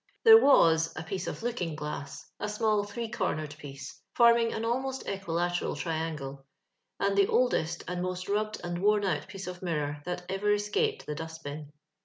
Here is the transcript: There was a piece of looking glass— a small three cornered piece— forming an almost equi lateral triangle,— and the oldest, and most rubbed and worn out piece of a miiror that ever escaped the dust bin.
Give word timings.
There 0.23 0.41
was 0.43 0.91
a 0.95 1.03
piece 1.03 1.27
of 1.27 1.43
looking 1.43 1.75
glass— 1.75 2.25
a 2.39 2.49
small 2.49 2.83
three 2.83 3.07
cornered 3.07 3.55
piece— 3.59 4.01
forming 4.17 4.51
an 4.51 4.65
almost 4.65 5.03
equi 5.07 5.31
lateral 5.35 5.75
triangle,— 5.75 6.47
and 6.99 7.15
the 7.15 7.27
oldest, 7.27 7.83
and 7.87 8.01
most 8.01 8.27
rubbed 8.27 8.59
and 8.63 8.81
worn 8.81 9.05
out 9.05 9.27
piece 9.27 9.45
of 9.45 9.57
a 9.61 9.65
miiror 9.65 10.03
that 10.05 10.25
ever 10.27 10.51
escaped 10.53 11.05
the 11.05 11.13
dust 11.13 11.43
bin. 11.43 11.71